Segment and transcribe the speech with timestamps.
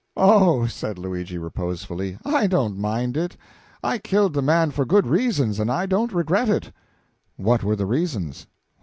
[0.17, 3.37] "Oh," said Luigi, reposefully, "I don't mind it.
[3.83, 6.71] I killed the man for good reasons, and I don't regret it."
[7.35, 8.47] "What were the reasons?"